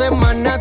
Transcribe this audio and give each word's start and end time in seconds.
semana 0.00 0.56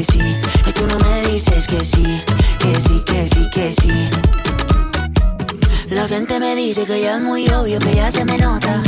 que 0.00 0.12
sí. 0.12 0.36
Ay, 0.64 0.72
tú 0.72 0.86
no 0.86 0.98
me 0.98 1.28
dices 1.28 1.66
que 1.66 1.84
sí, 1.84 2.22
que 2.58 2.74
sí, 2.80 3.02
que 3.04 3.28
sí, 3.28 3.50
que 3.52 3.72
sí. 3.72 4.08
La 5.90 6.06
gente 6.08 6.38
me 6.38 6.54
dice 6.54 6.84
que 6.84 7.00
ya 7.00 7.16
es 7.16 7.22
muy 7.22 7.48
obvio, 7.48 7.78
que 7.78 7.94
ya 7.94 8.10
se 8.10 8.24
me 8.24 8.38
nota. 8.38 8.82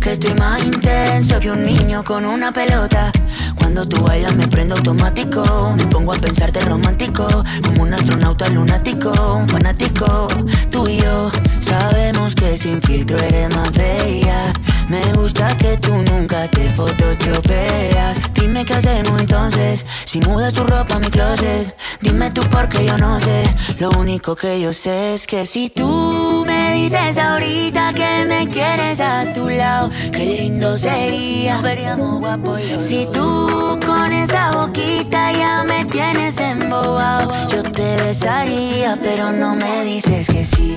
Que 0.00 0.12
estoy 0.12 0.34
más 0.34 0.62
intenso 0.64 1.38
que 1.40 1.50
un 1.50 1.64
niño 1.64 2.04
con 2.04 2.26
una 2.26 2.52
pelota. 2.52 3.12
Cuando 3.56 3.86
tú 3.86 4.02
bailas 4.02 4.34
me 4.34 4.48
prendo 4.48 4.76
automático. 4.76 5.74
Me 5.76 5.86
pongo 5.86 6.12
a 6.12 6.16
pensarte 6.16 6.60
romántico. 6.60 7.26
Como 7.64 7.82
un 7.82 7.94
astronauta 7.94 8.48
lunático, 8.48 9.12
un 9.36 9.48
fanático. 9.48 10.28
Tú 10.70 10.88
y 10.88 10.98
yo 10.98 11.30
sabemos 11.60 12.34
que 12.34 12.56
sin 12.56 12.82
filtro 12.82 13.18
eres 13.18 13.54
más 13.54 13.72
bella. 13.72 14.52
Me 14.90 15.00
gusta 15.12 15.56
que 15.56 15.76
tú 15.76 15.94
nunca 15.94 16.48
te 16.48 16.68
photoshopeas. 16.70 18.18
Dime 18.34 18.64
qué 18.64 18.74
hacemos 18.74 19.20
entonces. 19.20 19.86
Si 20.04 20.20
mudas 20.20 20.52
tu 20.52 20.64
ropa 20.64 20.96
a 20.96 20.98
mi 20.98 21.06
closet. 21.06 21.76
Dime 22.00 22.32
tú 22.32 22.42
porque 22.50 22.84
yo 22.84 22.98
no 22.98 23.20
sé. 23.20 23.54
Lo 23.78 23.90
único 23.90 24.34
que 24.34 24.60
yo 24.60 24.72
sé 24.72 25.14
es 25.14 25.28
que 25.28 25.46
si 25.46 25.70
tú 25.70 26.44
me 26.44 26.74
dices 26.74 27.18
ahorita 27.18 27.92
que 27.94 28.26
me 28.26 28.48
quieres 28.48 29.00
a 29.00 29.32
tu 29.32 29.48
lado, 29.48 29.90
qué 30.10 30.24
lindo 30.24 30.76
sería. 30.76 31.60
Si 32.78 33.06
tú 33.12 33.78
con 33.86 34.12
esa 34.12 34.56
boquita 34.56 35.32
ya 35.32 35.62
me 35.62 35.84
tienes 35.84 36.38
embobado, 36.40 37.30
yo 37.48 37.62
te 37.62 37.96
besaría, 37.96 38.98
pero 39.00 39.30
no 39.30 39.54
me 39.54 39.84
dices 39.84 40.26
que 40.26 40.44
sí, 40.44 40.76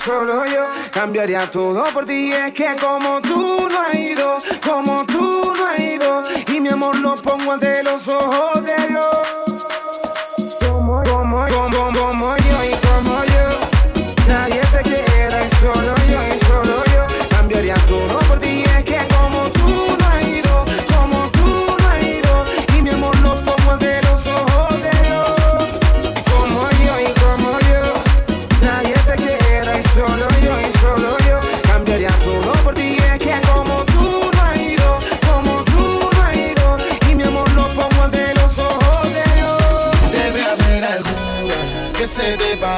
Solo 0.00 0.46
yo 0.46 0.66
cambiaría 0.90 1.50
todo 1.50 1.84
por 1.92 2.06
ti. 2.06 2.32
Es 2.32 2.52
que 2.52 2.74
como 2.80 3.20
tú 3.20 3.68
no 3.70 3.80
has 3.80 3.94
ido, 3.94 4.38
como 4.66 5.04
tú 5.04 5.52
no 5.56 5.66
has 5.66 5.78
ido, 5.78 6.22
y 6.48 6.60
mi 6.60 6.70
amor 6.70 6.96
lo 6.98 7.14
pongo 7.16 7.52
ante 7.52 7.82
los 7.82 8.08
ojos 8.08 8.64
de 8.64 8.79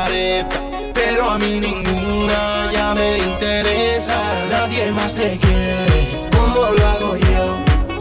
parezca, 0.03 0.61
pero 0.95 1.31
a 1.31 1.39
mí 1.39 1.61
ninguna 1.61 2.71
ya 2.73 2.95
me 2.95 3.19
interesa. 3.19 4.17
Nadie 4.51 4.91
más 4.93 5.15
te 5.15 5.39
quiere, 5.39 6.01
como 6.37 6.61
lo 6.77 6.87
hago 6.93 7.17
yo. 7.17 7.45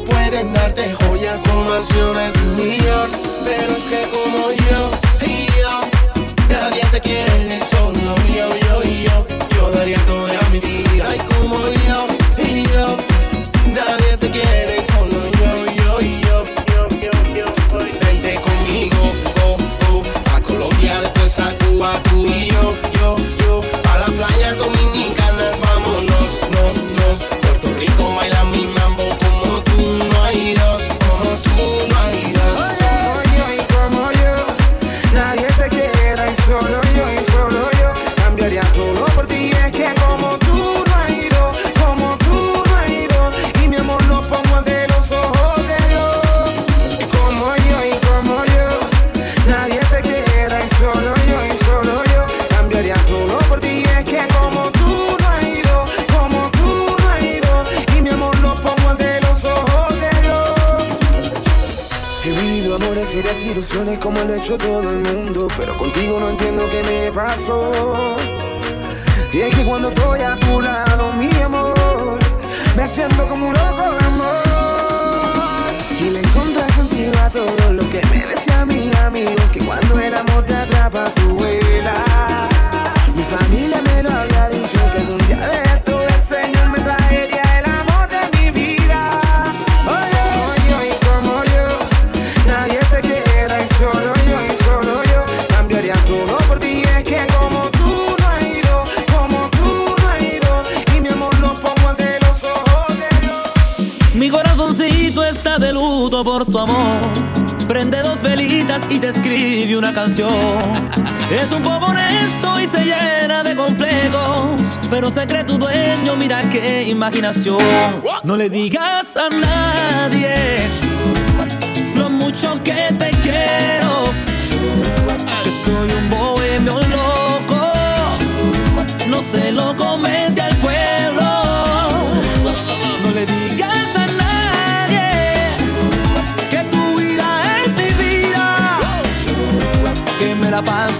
Pueden 0.09 0.53
darte 0.53 0.93
joyas 0.93 1.41
o 1.47 1.55
mansiones 1.69 2.33
un 2.37 2.55
millón, 2.55 3.09
pero 3.45 3.75
es 3.77 3.85
que 3.91 4.01
como 4.15 4.51
yo 4.67 4.79
y 5.21 5.45
yo, 5.59 5.73
nadie 6.49 6.83
te 6.91 7.01
quiere. 7.01 7.70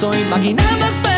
Soy 0.02 0.26
máquina 0.26 1.11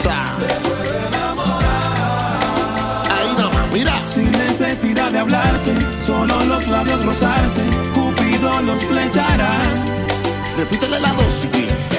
cosa. 0.00 0.24
Ahí 3.10 3.34
nomás, 3.36 3.72
mira. 3.72 4.06
Sin 4.06 4.30
necesidad 4.30 5.12
de 5.12 5.18
hablarse, 5.18 5.74
solo 6.00 6.44
los 6.44 6.66
labios 6.66 7.04
rozarse, 7.04 7.64
Cupido 7.94 8.60
los 8.62 8.82
flechará. 8.84 9.58
Repítele 10.56 11.00
la 11.00 11.12
dosis. 11.12 11.89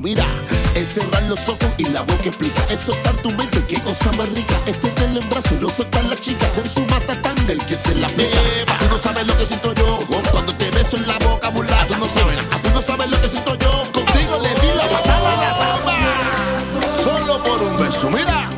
mira. 0.00 0.26
Es 0.74 0.94
cerrar 0.94 1.22
los 1.24 1.48
ojos 1.48 1.68
y 1.78 1.84
la 1.84 2.00
boca 2.02 2.26
explica. 2.26 2.62
Es 2.70 2.80
soltar 2.80 3.14
tu 3.16 3.30
mente, 3.30 3.62
qué 3.68 3.80
cosa 3.80 4.10
más 4.12 4.28
rica. 4.30 4.58
Este 4.66 4.88
es 4.88 4.94
del 4.96 5.16
embarazo 5.18 5.54
y 5.54 5.58
no 5.58 5.68
soltar 5.68 6.04
la 6.04 6.16
chica. 6.16 6.48
Ser 6.48 6.68
su 6.68 6.80
mata 6.86 7.20
tan 7.20 7.34
del 7.46 7.64
que 7.64 7.74
se 7.74 7.94
la 7.94 8.08
pega. 8.08 8.38
Tú 8.80 8.86
no 8.90 8.98
sabes 8.98 9.26
lo 9.26 9.36
que 9.36 9.46
siento 9.46 9.72
yo 9.74 9.98
cuando 10.32 10.54
te 10.54 10.70
beso 10.70 10.96
en 10.96 11.06
la 11.06 11.18
boca, 11.18 11.50
mulata. 11.50 11.86
Tú 11.86 11.96
no 11.98 12.04
sabes, 12.06 12.38
tú 12.62 12.70
no 12.74 12.82
sabes 12.82 13.10
lo 13.10 13.20
que 13.20 13.28
siento 13.28 13.54
yo. 13.56 13.70
Contigo 13.92 14.38
le 14.42 14.60
di 14.60 14.74
la 14.76 14.86
pasada 14.88 15.32
a 15.32 15.86
la. 15.86 17.02
Solo 17.02 17.42
por 17.42 17.62
un 17.62 17.76
beso, 17.76 18.10
mira. 18.10 18.48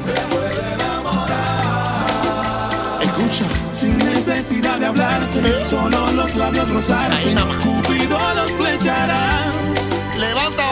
sin 3.72 3.96
necesidad 3.96 4.78
de 4.78 4.86
hablarse, 4.86 5.40
¿Eh? 5.40 5.66
solo 5.66 6.12
los 6.12 6.34
labios 6.36 6.68
rozarse, 6.70 7.34
Cupido 7.62 8.18
los 8.34 8.52
flechará. 8.52 9.52
Levanta 10.18 10.71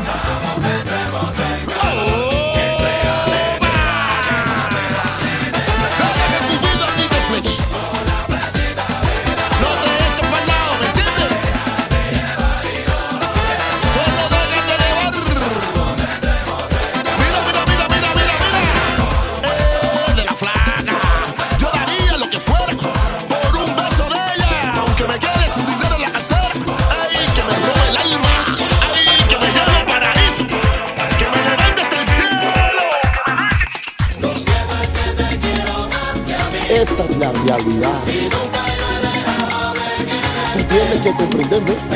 que 41.11 41.17
comprendendo 41.17 41.90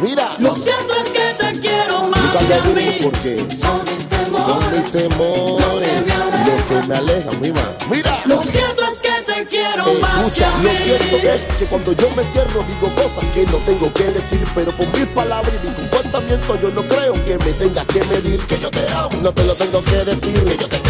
Mira. 0.00 0.36
Lo 0.38 0.54
cierto 0.54 0.94
es 0.94 1.10
que 1.10 1.34
te 1.34 1.60
quiero 1.60 2.08
más 2.08 2.44
que 2.44 2.54
a 2.54 2.62
mí. 2.62 2.98
Porque 3.02 3.36
son 3.56 3.82
mis 3.82 4.06
temores. 4.08 4.46
Son 4.46 4.70
mis 4.70 4.92
temores. 4.92 5.88
Los 6.46 6.62
que 6.62 6.88
me 6.88 6.96
alejan, 6.96 7.40
mi 7.40 7.50
man. 7.50 7.74
Mira. 7.90 8.22
Lo 8.24 8.40
cierto 8.40 8.84
es 8.84 9.00
que 9.00 9.10
te 9.26 9.46
quiero 9.46 9.94
más 9.94 10.26
escucha. 10.26 10.48
Lo 10.62 10.70
cierto 10.70 11.16
es 11.16 11.40
que 11.58 11.66
cuando 11.66 11.92
yo 11.94 12.08
me 12.14 12.22
cierro 12.22 12.64
digo 12.68 12.94
cosas 12.94 13.24
que 13.34 13.44
no 13.46 13.58
tengo 13.58 13.92
que 13.92 14.04
decir. 14.04 14.44
Pero 14.54 14.70
con 14.76 14.92
mis 14.92 15.06
palabras 15.06 15.52
y 15.60 15.66
mi 15.66 15.74
comportamiento 15.74 16.60
yo 16.60 16.70
no 16.70 16.82
creo 16.82 17.12
que 17.24 17.36
me 17.38 17.52
tengas 17.54 17.86
que 17.86 18.04
medir. 18.04 18.40
Que 18.46 18.60
yo 18.60 18.70
te 18.70 18.88
amo. 18.92 19.10
No 19.22 19.32
te 19.32 19.42
lo 19.42 19.54
tengo 19.56 19.82
que 19.82 20.04
decir. 20.04 20.44
Que 20.44 20.56
yo 20.56 20.68
te 20.68 20.85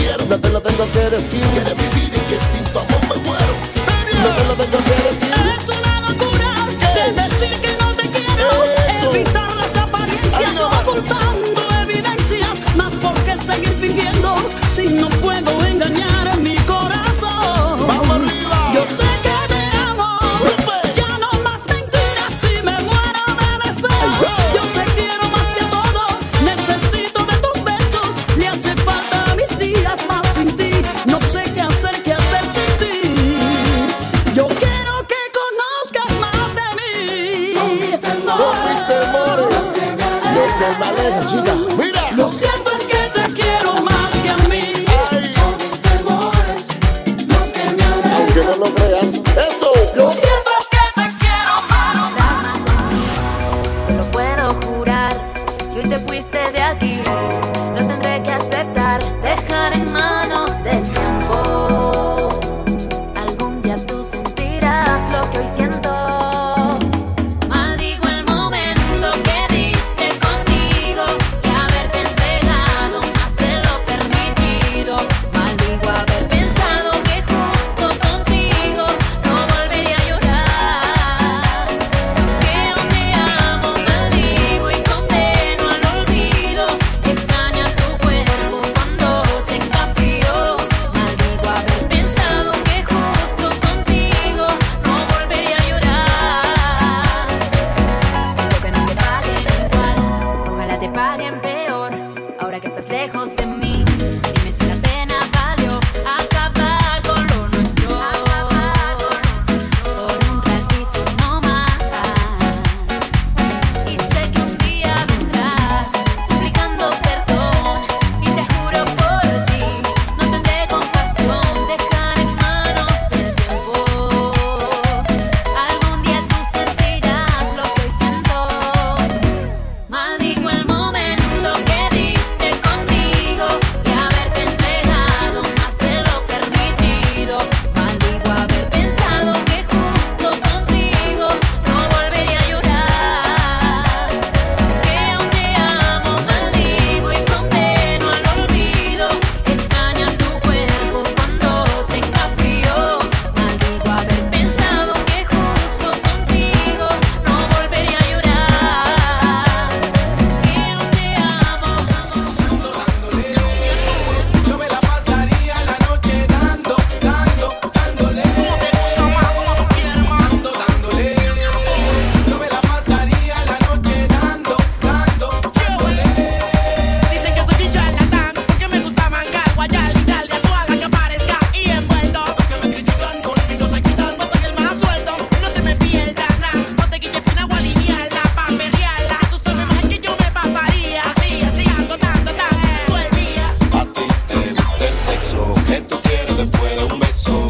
que 195.67 195.81
tú 195.83 195.97
quieres 196.03 196.37
después 196.37 196.77
de 196.77 196.85
un 196.85 197.01
beso. 197.01 197.46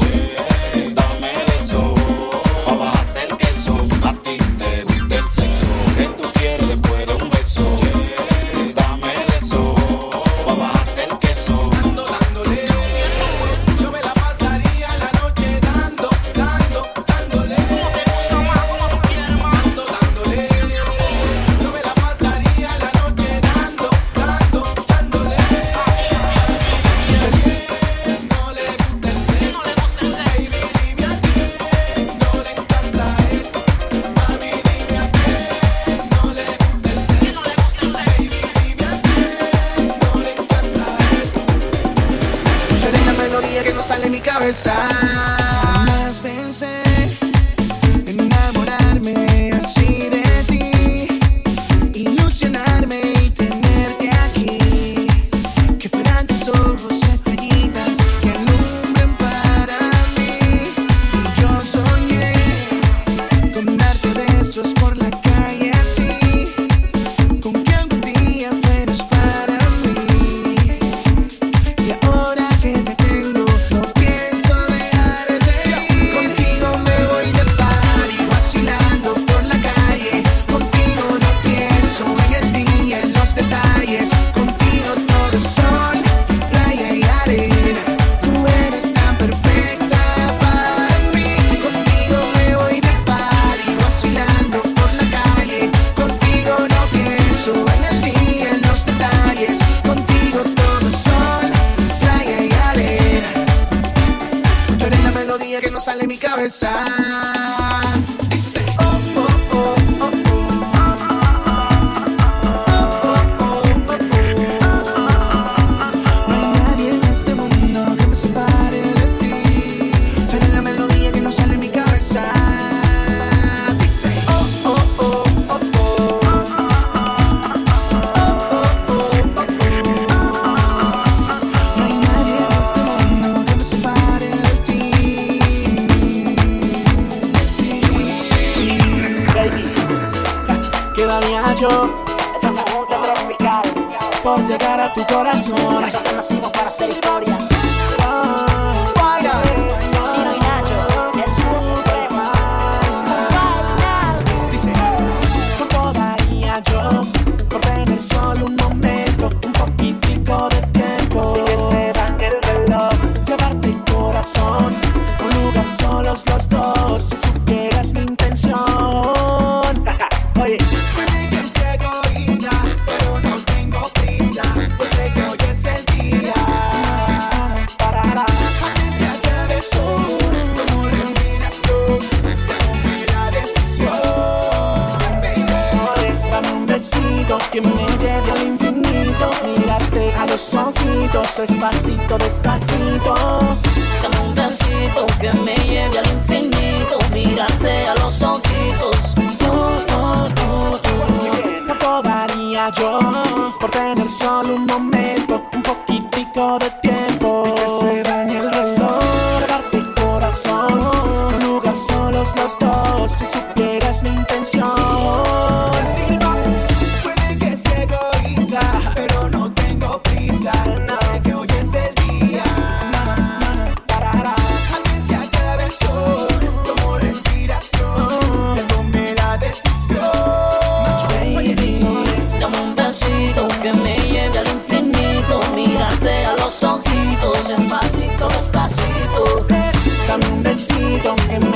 Un 241.05 241.56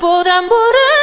podrán 0.00 0.48
borrar 0.48 0.93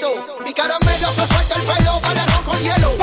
piso. 0.00 0.38
Mi 0.44 0.52
cara 0.54 0.76
en 0.80 0.86
medio 0.86 1.08
se 1.08 1.26
suelta 1.26 1.54
el 1.54 1.62
pelo, 1.62 2.00
balerón 2.00 2.44
con 2.44 2.58
hielo. 2.62 2.99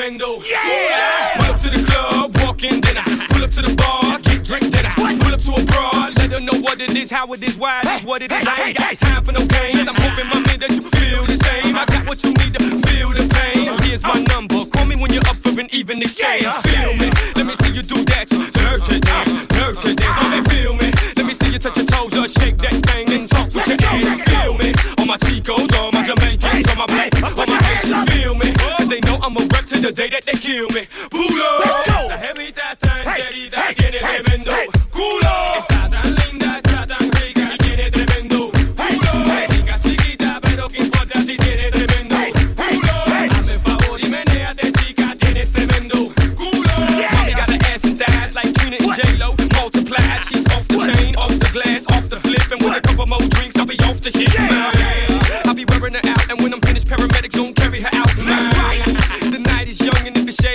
Tremendo. 0.00 0.40
Yeah. 0.48 1.36
Pull 1.36 1.54
up 1.54 1.60
to 1.60 1.70
the 1.70 1.82
club, 1.84 2.36
walk 2.38 2.64
in, 2.64 2.80
then 2.80 2.96
I 2.96 3.26
pull 3.28 3.44
up 3.44 3.50
to 3.50 3.62
the 3.62 3.74
bar, 3.76 4.18
get 4.20 4.44
drinks, 4.44 4.70
then 4.70 4.86
I 4.86 4.94
pull 4.96 5.34
up 5.34 5.40
to 5.40 5.52
a 5.52 5.64
broad, 5.66 6.16
let 6.16 6.30
her 6.30 6.40
know 6.40 6.58
what 6.60 6.80
it 6.80 6.96
is, 6.96 7.10
how 7.10 7.30
it 7.32 7.42
is, 7.42 7.58
why 7.58 7.80
it 7.80 7.86
is, 7.86 8.04
what 8.04 8.22
it 8.22 8.32
is. 8.32 8.46
I 8.46 8.68
ain't 8.68 8.78
got 8.78 8.96
time 8.96 9.24
for 9.24 9.32
no 9.32 9.44
games. 9.46 9.88
I'm 9.88 9.94
hoping, 9.96 10.28
mommy, 10.28 10.56
that 10.56 10.70
you 10.70 10.82
feel 10.82 11.24
the 11.26 11.36
same. 11.44 11.76
I 11.76 11.84
got 11.84 12.06
what 12.06 12.22
you 12.24 12.32
need 12.32 12.52
to 12.54 12.62
feel 12.88 13.08
the 13.12 13.28
pain. 13.28 13.76
Here's 13.84 14.02
my 14.02 14.22
number. 14.32 14.64
Call 14.66 14.86
me 14.86 14.96
when 14.96 15.12
you're 15.12 15.26
up 15.28 15.36
for 15.36 15.52
an 15.60 15.68
even 15.70 16.00
exchange. 16.02 16.48
Feel 16.64 16.96
me? 16.96 17.10
Let 17.36 17.46
me 17.46 17.54
see 17.60 17.72
you 17.72 17.82
do 17.82 18.00
that 18.16 18.28
dirty 18.28 19.00
dance, 19.00 19.46
dirty 19.52 19.94
dance. 19.94 20.16
Let 20.16 20.30
me 20.32 20.40
feel 20.48 20.74
me. 20.80 20.88
Let 21.16 21.26
me 21.26 21.34
see 21.34 21.52
you 21.52 21.58
touch 21.58 21.76
your 21.76 21.86
toes 21.86 22.16
or 22.16 22.28
shake 22.28 22.56
that 22.64 22.76
thing 22.88 23.12
and 23.12 23.28
talk 23.28 23.52
with 23.52 23.68
your 23.68 23.78
ass. 23.84 24.20
Feel 24.24 24.56
me? 24.56 24.72
All 24.96 25.06
my 25.06 25.18
Chicos, 25.18 25.72
all 25.76 25.92
my 25.92 26.02
Jamaicans, 26.04 26.68
all 26.68 26.76
my 26.76 26.86
blacks, 26.86 27.22
all 27.22 27.46
my 27.46 27.58
Haitians. 27.68 28.10
Feel 28.10 28.34
me? 28.34 28.52
Cause 28.54 28.88
they 28.88 29.00
know 29.00 29.18
I'm 29.20 29.36
a 29.36 29.59
to 29.70 29.78
the 29.78 29.92
day 29.92 30.08
that 30.10 30.24
they 30.24 30.32
kill 30.32 30.66
me. 30.70 30.82
Pull 31.10 31.42
up. 31.42 31.60
Let's 31.62 31.86
go. 31.86 31.98
Esa 32.10 32.18
jevita 32.18 32.74
tan 32.80 33.04
querida 33.14 33.72
tiene 33.76 33.98
tremendo 34.00 34.52
culo. 34.90 35.34
Está 35.58 35.88
tan 35.88 36.14
linda, 36.14 36.58
está 36.58 36.86
tan 36.86 37.10
rica 37.12 37.54
y 37.54 37.58
tiene 37.58 37.90
tremendo 37.90 38.50
culo. 38.50 39.12
Rica 39.48 39.78
chiquita, 39.78 40.40
pero 40.42 40.68
que 40.68 40.78
importa 40.82 41.22
si 41.22 41.36
tiene 41.36 41.70
tremendo 41.70 42.16
culo. 42.56 42.94
Hazme 43.30 43.58
favor 43.58 44.00
y 44.00 44.08
menéate, 44.08 44.72
chica, 44.72 45.14
tienes 45.16 45.52
tremendo 45.52 46.12
culo. 46.34 46.74
Mommy 47.14 47.32
got 47.32 47.50
an 47.50 47.64
ass 47.70 47.84
and 47.84 47.96
thighs 47.96 48.34
like 48.34 48.52
Trina 48.54 48.76
and 48.80 48.92
J-Lo. 48.92 49.36
Multiplied, 49.54 50.24
she's 50.24 50.44
off 50.50 50.66
the 50.66 50.78
chain, 50.82 51.14
off 51.14 51.38
the 51.38 51.48
glass, 51.52 51.86
off 51.92 52.08
the 52.08 52.18
flip. 52.18 52.50
And 52.50 52.60
with 52.60 52.76
a 52.76 52.80
couple 52.80 53.06
more 53.06 53.20
drinks, 53.30 53.56
I'll 53.56 53.66
be 53.66 53.78
off 53.86 54.00
the 54.00 54.10
hit. 54.10 54.34
Man. 54.36 55.09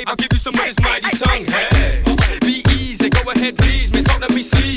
I'll 0.08 0.16
give 0.16 0.32
you 0.32 0.38
some 0.38 0.54
of 0.54 0.62
this 0.62 0.80
mighty 0.82 1.10
tongue. 1.18 1.46
Hey. 1.46 2.04
Be 2.42 2.64
easy, 2.72 3.10
go 3.10 3.32
ahead, 3.32 3.58
please 3.58 3.92
me. 3.92 4.04
Don't 4.04 4.22
let 4.22 4.32
me 4.34 4.42
sleazy, 4.42 4.75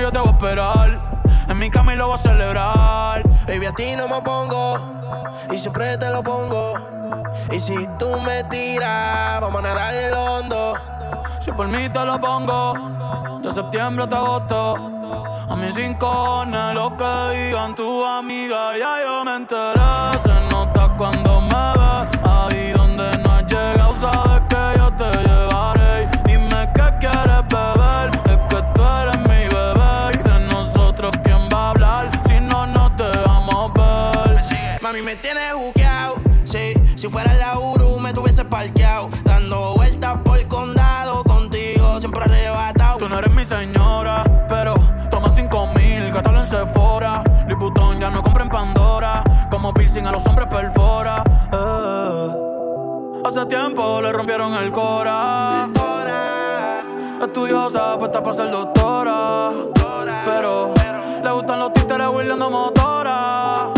yo 0.00 0.12
te 0.12 0.18
voy 0.18 0.28
a 0.28 0.32
esperar. 0.32 1.00
En 1.48 1.58
mi 1.58 1.70
cama 1.70 1.94
y 1.94 1.96
lo 1.96 2.08
voy 2.08 2.14
a 2.14 2.18
celebrar. 2.18 3.22
Baby, 3.46 3.66
a 3.66 3.72
ti 3.72 3.96
no 3.96 4.08
me 4.08 4.20
pongo. 4.22 4.78
Y 5.52 5.58
siempre 5.58 5.96
te 5.96 6.10
lo 6.10 6.22
pongo. 6.22 6.74
Y 7.52 7.60
si 7.60 7.88
tú 7.98 8.18
me 8.20 8.44
tiras, 8.44 9.40
vamos 9.40 9.60
a 9.60 9.62
nadar 9.62 9.94
el 9.94 10.12
hondo. 10.12 10.74
Si 11.40 11.52
por 11.52 11.68
mí 11.68 11.88
te 11.88 12.04
lo 12.04 12.20
pongo. 12.20 13.40
De 13.42 13.50
septiembre 13.52 14.04
hasta 14.04 14.16
agosto. 14.16 14.92
A 15.48 15.54
mis 15.54 15.74
cinco 15.74 16.44
lo 16.74 16.96
que 16.96 17.36
digan 17.36 17.74
tu 17.74 18.04
amiga, 18.04 18.76
ya 18.76 18.96
yo 19.04 19.24
me 19.24 19.36
enteré. 19.36 20.18
Se 20.22 20.50
nota 20.50 20.92
cuando 20.98 21.35
en 46.46 46.66
Sephora. 46.66 47.22
Louis 47.46 47.58
Vuitton 47.58 47.98
ya 47.98 48.10
no 48.10 48.22
compra 48.22 48.44
en 48.44 48.48
Pandora. 48.48 49.22
Como 49.50 49.72
piercing 49.74 50.06
a 50.06 50.12
los 50.12 50.26
hombres 50.26 50.48
perfora. 50.48 51.22
Eh. 51.52 52.28
Hace 53.24 53.46
tiempo 53.46 54.00
le 54.00 54.12
rompieron 54.12 54.54
el 54.54 54.70
cora. 54.70 55.68
Estudiosa, 57.20 57.98
puesta 57.98 58.22
para 58.22 58.36
ser 58.36 58.50
doctora. 58.50 59.50
Pero, 60.24 60.74
le 61.22 61.30
gustan 61.30 61.58
los 61.58 61.72
títeres 61.72 62.08
huirleando 62.08 62.50
motora. 62.50 63.70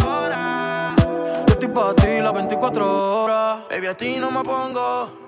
Yo 1.46 1.54
estoy 1.54 1.68
para 1.68 1.94
ti 1.94 2.20
las 2.20 2.32
24 2.32 3.22
horas. 3.22 3.60
Baby, 3.70 3.86
a 3.86 3.96
ti 3.96 4.16
no 4.18 4.30
me 4.30 4.42
pongo 4.42 5.27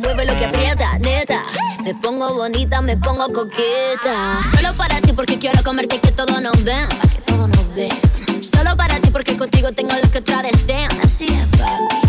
mueve 0.00 0.24
lo 0.24 0.36
que 0.36 0.44
aprieta, 0.46 0.98
neta. 0.98 1.42
Me 1.82 1.94
pongo 1.94 2.34
bonita, 2.34 2.80
me 2.82 2.96
pongo 2.96 3.32
coqueta. 3.32 4.40
Solo 4.54 4.76
para 4.76 5.00
ti 5.00 5.12
porque 5.12 5.38
quiero 5.38 5.62
comerte 5.62 6.00
que 6.00 6.12
todos 6.12 6.40
nos 6.40 6.62
ven. 6.64 6.88
Que 6.88 7.20
todos 7.32 7.48
nos 7.48 7.74
ven. 7.74 8.42
Solo 8.42 8.76
para 8.76 9.00
ti 9.00 9.10
porque 9.10 9.36
contigo 9.36 9.72
tengo 9.72 9.94
lo 9.94 10.10
que 10.10 10.18
otra 10.18 10.42
desean. 10.42 10.90
Así 11.02 11.26
es. 11.26 12.03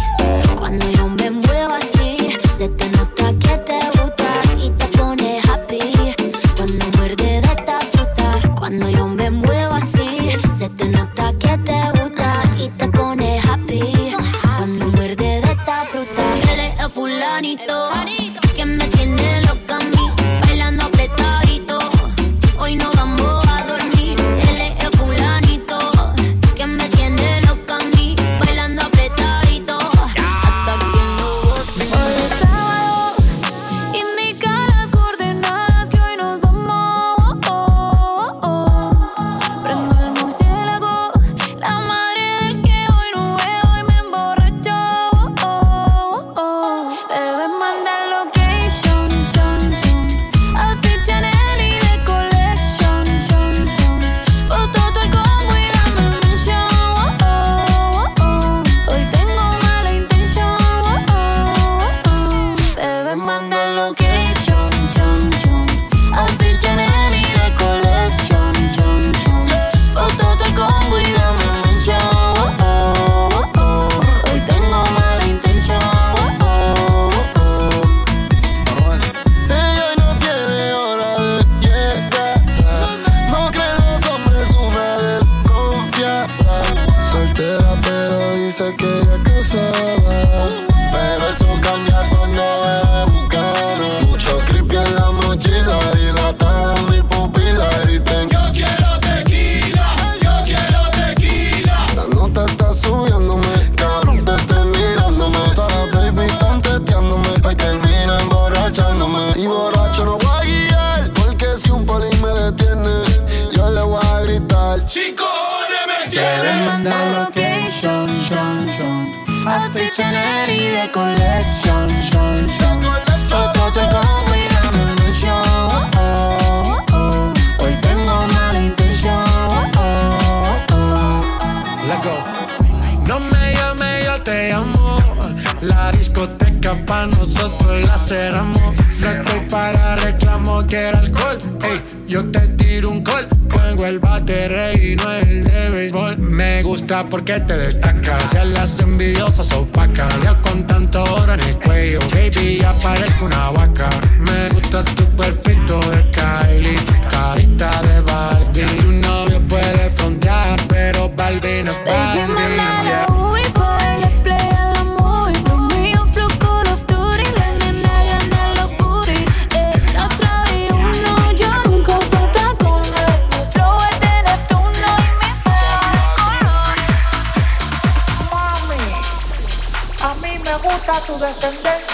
porque 147.16 147.45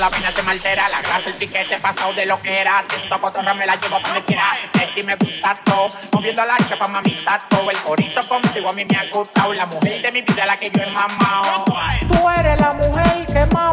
la 0.00 0.08
vaina 0.08 0.32
se 0.32 0.42
me. 0.42 0.54
La 0.54 1.02
grasa, 1.02 1.28
el 1.28 1.34
piquete 1.34 1.78
pasado 1.78 2.12
de 2.14 2.24
lo 2.24 2.40
que 2.40 2.60
era. 2.60 2.82
Siento 2.88 3.20
cotorra 3.20 3.54
me 3.54 3.66
la 3.66 3.76
llevo 3.76 4.00
donde 4.00 4.22
quiera. 4.22 4.50
Este 4.74 5.04
me 5.04 5.14
gusta 5.14 5.54
todo. 5.64 5.88
Moviendo 6.12 6.44
la 6.44 6.56
chapa, 6.66 6.88
mamita 6.88 7.38
todo. 7.48 7.70
El 7.70 7.78
corito 7.78 8.26
contigo 8.26 8.70
a 8.70 8.72
mí 8.72 8.84
me 8.84 8.96
ha 8.96 9.04
gustado. 9.12 9.52
La 9.52 9.66
mujer 9.66 10.00
de 10.00 10.12
mi 10.12 10.22
vida 10.22 10.46
la 10.46 10.56
que 10.56 10.70
yo 10.70 10.82
he 10.82 10.90
mamado. 10.90 11.64
Tú 12.08 12.28
eres 12.30 12.58
la 12.60 12.70
mujer 12.72 13.26
que 13.26 13.46
me 13.46 13.60
ha 13.60 13.72